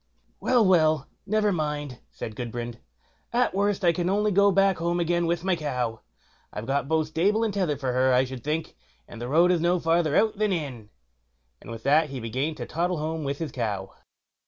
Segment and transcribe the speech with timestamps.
[0.39, 0.65] "Well!
[0.65, 1.05] well!
[1.27, 2.79] never mind", said Gudbrand,
[3.31, 6.01] "at the worst, I can only go back home again with my cow.
[6.51, 8.75] I've both stable and tether for her, I should think,
[9.07, 10.89] and the road is no farther out than in";
[11.61, 13.93] and with that he began to toddle home with his cow.